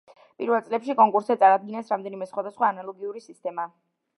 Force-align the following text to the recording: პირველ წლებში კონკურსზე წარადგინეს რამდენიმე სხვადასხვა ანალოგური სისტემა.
პირველ 0.41 0.61
წლებში 0.69 0.95
კონკურსზე 1.01 1.35
წარადგინეს 1.43 1.93
რამდენიმე 1.95 2.29
სხვადასხვა 2.33 2.71
ანალოგური 2.73 3.25
სისტემა. 3.27 3.69